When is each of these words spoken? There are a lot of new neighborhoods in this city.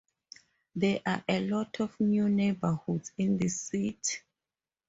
There 0.75 0.99
are 1.05 1.23
a 1.29 1.47
lot 1.47 1.79
of 1.79 1.95
new 1.99 2.27
neighborhoods 2.27 3.11
in 3.19 3.37
this 3.37 3.61
city. 3.61 4.21